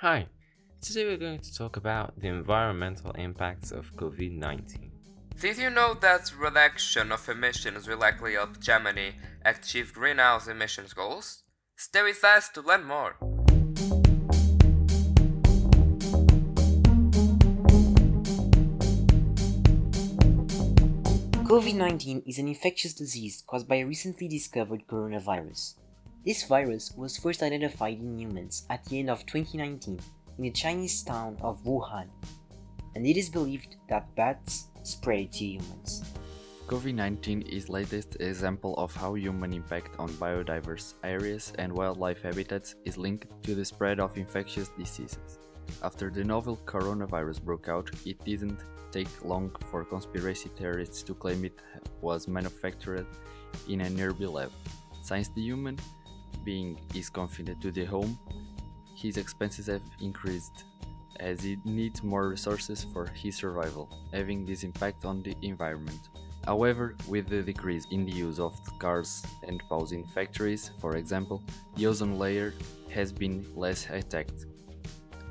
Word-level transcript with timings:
Hi, 0.00 0.26
today 0.82 1.06
we're 1.06 1.16
going 1.16 1.38
to 1.38 1.54
talk 1.54 1.78
about 1.78 2.20
the 2.20 2.28
environmental 2.28 3.12
impacts 3.12 3.72
of 3.72 3.96
COVID 3.96 4.36
19. 4.36 4.92
Did 5.40 5.56
you 5.56 5.70
know 5.70 5.94
that 5.94 6.30
reduction 6.38 7.10
of 7.12 7.26
emissions 7.30 7.88
will 7.88 7.96
likely 7.96 8.34
help 8.34 8.60
Germany 8.60 9.12
achieve 9.42 9.94
greenhouse 9.94 10.48
emissions 10.48 10.92
goals? 10.92 11.44
Stay 11.76 12.02
with 12.02 12.22
us 12.22 12.50
to 12.50 12.60
learn 12.60 12.84
more. 12.84 13.16
COVID 21.48 21.74
19 21.74 22.22
is 22.26 22.36
an 22.36 22.48
infectious 22.48 22.92
disease 22.92 23.42
caused 23.46 23.66
by 23.66 23.76
a 23.76 23.86
recently 23.86 24.28
discovered 24.28 24.86
coronavirus. 24.86 25.76
This 26.26 26.42
virus 26.42 26.92
was 26.96 27.16
first 27.16 27.40
identified 27.40 28.00
in 28.00 28.18
humans 28.18 28.66
at 28.68 28.84
the 28.86 28.98
end 28.98 29.10
of 29.10 29.24
2019 29.26 30.00
in 30.38 30.42
the 30.42 30.50
Chinese 30.50 31.04
town 31.04 31.36
of 31.40 31.62
Wuhan, 31.62 32.08
and 32.96 33.06
it 33.06 33.16
is 33.16 33.30
believed 33.30 33.76
that 33.88 34.12
bats 34.16 34.66
spread 34.82 35.30
to 35.34 35.44
humans. 35.44 36.02
COVID-19 36.66 37.46
is 37.48 37.68
latest 37.68 38.16
example 38.18 38.74
of 38.74 38.92
how 38.92 39.14
human 39.14 39.52
impact 39.52 40.00
on 40.00 40.08
biodiverse 40.14 40.94
areas 41.04 41.52
and 41.60 41.72
wildlife 41.72 42.22
habitats 42.22 42.74
is 42.84 42.98
linked 42.98 43.28
to 43.44 43.54
the 43.54 43.64
spread 43.64 44.00
of 44.00 44.18
infectious 44.18 44.70
diseases. 44.76 45.38
After 45.84 46.10
the 46.10 46.24
novel 46.24 46.58
coronavirus 46.64 47.40
broke 47.40 47.68
out, 47.68 47.88
it 48.04 48.18
didn't 48.24 48.58
take 48.90 49.24
long 49.24 49.54
for 49.70 49.84
conspiracy 49.84 50.50
theorists 50.56 51.04
to 51.04 51.14
claim 51.14 51.44
it 51.44 51.60
was 52.00 52.26
manufactured 52.26 53.06
in 53.68 53.82
a 53.82 53.90
nearby 53.90 54.24
lab. 54.24 54.50
Since 55.02 55.28
the 55.28 55.42
human 55.42 55.78
being 56.44 56.78
is 56.94 57.08
confined 57.08 57.54
to 57.60 57.70
the 57.70 57.84
home, 57.84 58.18
his 58.94 59.16
expenses 59.16 59.66
have 59.66 59.82
increased 60.00 60.64
as 61.20 61.42
he 61.42 61.56
needs 61.64 62.02
more 62.02 62.28
resources 62.28 62.86
for 62.92 63.06
his 63.06 63.36
survival, 63.36 63.88
having 64.12 64.44
this 64.44 64.64
impact 64.64 65.04
on 65.04 65.22
the 65.22 65.34
environment. 65.42 66.08
However, 66.44 66.94
with 67.08 67.28
the 67.28 67.42
decrease 67.42 67.86
in 67.90 68.04
the 68.04 68.12
use 68.12 68.38
of 68.38 68.54
cars 68.78 69.24
and 69.48 69.60
pause 69.68 69.92
in 69.92 70.04
factories, 70.04 70.70
for 70.80 70.96
example, 70.96 71.42
the 71.74 71.86
ozone 71.86 72.18
layer 72.18 72.54
has 72.90 73.12
been 73.12 73.44
less 73.54 73.88
attacked, 73.90 74.46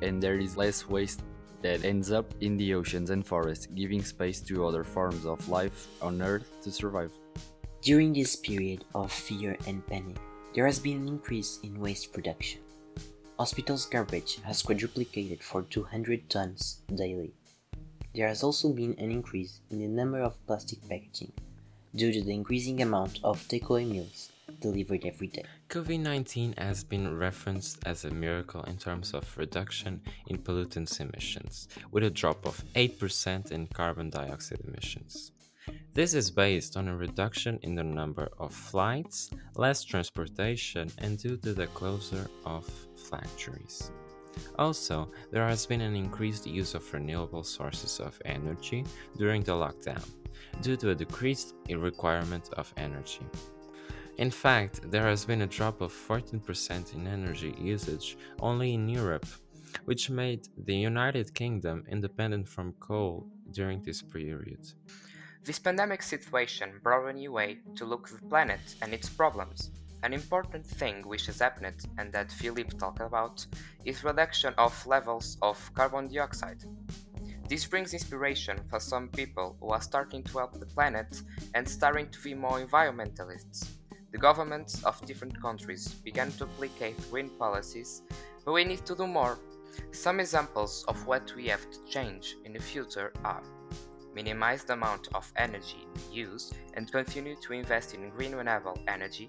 and 0.00 0.22
there 0.22 0.38
is 0.38 0.56
less 0.56 0.88
waste 0.88 1.22
that 1.60 1.84
ends 1.84 2.10
up 2.10 2.32
in 2.40 2.56
the 2.56 2.74
oceans 2.74 3.10
and 3.10 3.26
forests, 3.26 3.66
giving 3.66 4.02
space 4.02 4.40
to 4.40 4.66
other 4.66 4.84
forms 4.84 5.26
of 5.26 5.48
life 5.48 5.86
on 6.00 6.20
Earth 6.22 6.60
to 6.62 6.72
survive. 6.72 7.12
During 7.82 8.12
this 8.12 8.34
period 8.36 8.84
of 8.94 9.12
fear 9.12 9.56
and 9.66 9.86
panic, 9.86 10.16
there 10.54 10.66
has 10.66 10.78
been 10.78 10.98
an 10.98 11.08
increase 11.08 11.58
in 11.62 11.80
waste 11.80 12.12
production. 12.12 12.60
Hospitals' 13.38 13.86
garbage 13.86 14.38
has 14.44 14.62
quadruplicated 14.62 15.42
for 15.42 15.62
200 15.62 16.28
tons 16.28 16.82
daily. 16.94 17.32
There 18.14 18.28
has 18.28 18.42
also 18.42 18.72
been 18.72 18.94
an 18.98 19.10
increase 19.10 19.60
in 19.70 19.78
the 19.78 19.88
number 19.88 20.20
of 20.20 20.46
plastic 20.46 20.86
packaging 20.86 21.32
due 21.94 22.12
to 22.12 22.22
the 22.22 22.34
increasing 22.34 22.82
amount 22.82 23.18
of 23.24 23.40
takeaway 23.48 23.88
meals 23.88 24.30
delivered 24.60 25.04
every 25.06 25.28
day. 25.28 25.44
COVID 25.70 26.00
19 26.00 26.54
has 26.58 26.84
been 26.84 27.16
referenced 27.16 27.78
as 27.86 28.04
a 28.04 28.10
miracle 28.10 28.62
in 28.64 28.76
terms 28.76 29.14
of 29.14 29.36
reduction 29.38 30.02
in 30.26 30.36
pollutants 30.36 31.00
emissions, 31.00 31.68
with 31.90 32.04
a 32.04 32.10
drop 32.10 32.46
of 32.46 32.62
8% 32.74 33.50
in 33.50 33.66
carbon 33.68 34.10
dioxide 34.10 34.60
emissions. 34.68 35.32
This 35.94 36.14
is 36.14 36.30
based 36.30 36.78
on 36.78 36.88
a 36.88 36.96
reduction 36.96 37.58
in 37.60 37.74
the 37.74 37.84
number 37.84 38.30
of 38.38 38.54
flights, 38.54 39.28
less 39.56 39.84
transportation, 39.84 40.90
and 40.96 41.18
due 41.18 41.36
to 41.36 41.52
the 41.52 41.66
closure 41.66 42.30
of 42.46 42.66
factories. 43.10 43.92
Also, 44.58 45.10
there 45.30 45.46
has 45.46 45.66
been 45.66 45.82
an 45.82 45.94
increased 45.94 46.46
use 46.46 46.74
of 46.74 46.94
renewable 46.94 47.44
sources 47.44 48.00
of 48.00 48.18
energy 48.24 48.86
during 49.18 49.42
the 49.42 49.52
lockdown, 49.52 50.02
due 50.62 50.78
to 50.78 50.90
a 50.90 50.94
decreased 50.94 51.52
requirement 51.68 52.48
of 52.54 52.72
energy. 52.78 53.26
In 54.16 54.30
fact, 54.30 54.90
there 54.90 55.06
has 55.06 55.26
been 55.26 55.42
a 55.42 55.46
drop 55.46 55.82
of 55.82 55.92
14% 55.92 56.94
in 56.94 57.06
energy 57.06 57.54
usage 57.58 58.16
only 58.40 58.72
in 58.72 58.88
Europe, 58.88 59.26
which 59.84 60.08
made 60.08 60.48
the 60.64 60.74
United 60.76 61.34
Kingdom 61.34 61.84
independent 61.86 62.48
from 62.48 62.72
coal 62.80 63.26
during 63.50 63.82
this 63.82 64.00
period. 64.00 64.72
This 65.44 65.58
pandemic 65.58 66.04
situation 66.04 66.78
brought 66.84 67.08
a 67.08 67.12
new 67.12 67.32
way 67.32 67.58
to 67.74 67.84
look 67.84 68.08
at 68.08 68.20
the 68.20 68.28
planet 68.28 68.60
and 68.80 68.94
its 68.94 69.08
problems. 69.08 69.72
An 70.04 70.12
important 70.12 70.64
thing 70.64 71.02
which 71.02 71.26
has 71.26 71.40
happened 71.40 71.84
and 71.98 72.12
that 72.12 72.30
Philip 72.30 72.78
talked 72.78 73.00
about 73.00 73.44
is 73.84 74.04
reduction 74.04 74.54
of 74.56 74.86
levels 74.86 75.38
of 75.42 75.58
carbon 75.74 76.06
dioxide. 76.06 76.62
This 77.48 77.66
brings 77.66 77.92
inspiration 77.92 78.60
for 78.70 78.78
some 78.78 79.08
people 79.08 79.56
who 79.60 79.70
are 79.70 79.82
starting 79.82 80.22
to 80.22 80.38
help 80.38 80.60
the 80.60 80.66
planet 80.66 81.20
and 81.54 81.68
starting 81.68 82.08
to 82.10 82.22
be 82.22 82.34
more 82.34 82.64
environmentalists. 82.64 83.66
The 84.12 84.18
governments 84.18 84.84
of 84.84 85.04
different 85.06 85.42
countries 85.42 85.88
began 85.88 86.30
to 86.32 86.44
apply 86.44 86.94
green 87.10 87.30
policies, 87.30 88.02
but 88.44 88.52
we 88.52 88.62
need 88.62 88.86
to 88.86 88.94
do 88.94 89.08
more. 89.08 89.40
Some 89.90 90.20
examples 90.20 90.84
of 90.86 91.04
what 91.08 91.34
we 91.34 91.48
have 91.48 91.68
to 91.68 91.84
change 91.90 92.36
in 92.44 92.52
the 92.52 92.60
future 92.60 93.12
are 93.24 93.42
minimize 94.14 94.64
the 94.64 94.74
amount 94.74 95.08
of 95.14 95.32
energy 95.36 95.86
used 96.10 96.54
and 96.74 96.90
continue 96.90 97.36
to 97.36 97.52
invest 97.52 97.94
in 97.94 98.10
green 98.10 98.34
renewable 98.34 98.78
energy, 98.88 99.28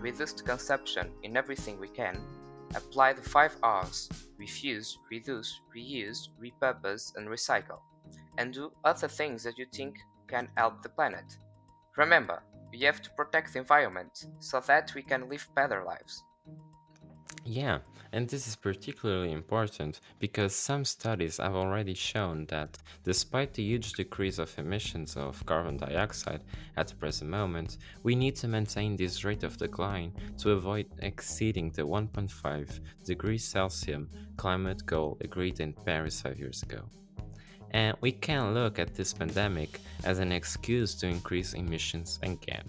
reduce 0.00 0.32
consumption 0.32 1.10
in 1.22 1.36
everything 1.36 1.78
we 1.78 1.88
can, 1.88 2.20
apply 2.74 3.12
the 3.12 3.22
5 3.22 3.56
R's 3.62 4.08
refuse, 4.38 4.98
reduce, 5.10 5.60
reuse, 5.76 6.28
repurpose, 6.40 7.14
and 7.16 7.28
recycle, 7.28 7.80
and 8.38 8.52
do 8.52 8.72
other 8.84 9.08
things 9.08 9.42
that 9.42 9.58
you 9.58 9.66
think 9.72 9.96
can 10.28 10.48
help 10.56 10.82
the 10.82 10.88
planet. 10.88 11.38
Remember, 11.96 12.42
we 12.72 12.80
have 12.80 13.00
to 13.02 13.10
protect 13.10 13.52
the 13.52 13.60
environment 13.60 14.26
so 14.40 14.60
that 14.60 14.92
we 14.94 15.02
can 15.02 15.28
live 15.28 15.48
better 15.54 15.84
lives. 15.84 16.24
Yeah, 17.46 17.78
and 18.12 18.28
this 18.28 18.46
is 18.46 18.56
particularly 18.56 19.32
important 19.32 20.00
because 20.18 20.54
some 20.54 20.84
studies 20.84 21.36
have 21.36 21.54
already 21.54 21.94
shown 21.94 22.46
that 22.46 22.78
despite 23.04 23.52
the 23.52 23.62
huge 23.62 23.92
decrease 23.92 24.38
of 24.38 24.56
emissions 24.58 25.16
of 25.16 25.44
carbon 25.44 25.76
dioxide 25.76 26.44
at 26.76 26.88
the 26.88 26.94
present 26.94 27.30
moment, 27.30 27.78
we 28.02 28.14
need 28.14 28.36
to 28.36 28.48
maintain 28.48 28.96
this 28.96 29.24
rate 29.24 29.42
of 29.42 29.58
decline 29.58 30.12
to 30.38 30.52
avoid 30.52 30.86
exceeding 31.00 31.70
the 31.72 31.82
1.5 31.82 32.80
degrees 33.04 33.44
Celsius 33.44 34.06
climate 34.36 34.86
goal 34.86 35.18
agreed 35.20 35.60
in 35.60 35.72
Paris 35.72 36.22
five 36.22 36.38
years 36.38 36.62
ago. 36.62 36.82
And 37.72 37.96
we 38.00 38.12
can 38.12 38.54
look 38.54 38.78
at 38.78 38.94
this 38.94 39.12
pandemic 39.12 39.80
as 40.04 40.20
an 40.20 40.32
excuse 40.32 40.94
to 40.94 41.08
increase 41.08 41.54
emissions 41.54 42.20
again. 42.22 42.68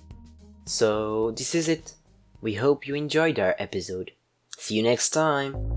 So, 0.66 1.32
this 1.32 1.54
is 1.54 1.70
it. 1.70 1.94
We 2.42 2.56
hope 2.56 2.88
you 2.88 2.96
enjoyed 2.96 3.40
our 3.40 3.56
episode. 3.60 4.12
See 4.58 4.76
you 4.76 4.84
next 4.84 5.10
time! 5.12 5.75